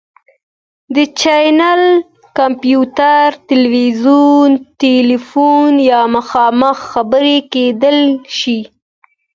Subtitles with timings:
[0.93, 1.83] دا چینل
[2.37, 4.49] کمپیوټر، تلویزیون،
[4.81, 8.01] تیلیفون یا مخامخ خبرې کیدی
[8.37, 8.59] شي.